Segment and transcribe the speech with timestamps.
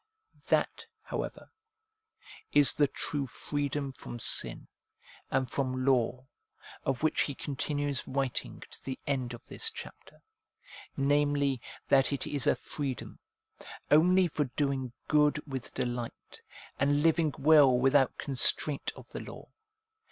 [0.45, 1.51] 342 APPENDIX That, however,
[2.51, 4.67] is the true freedom from sin
[5.29, 6.25] and from law,
[6.81, 10.23] of which he continues writing to the end of this chapter,
[10.97, 13.19] namely, that it is a freedom,
[13.91, 16.41] only for doing good with delight,
[16.79, 19.49] and living well without constraint of the law.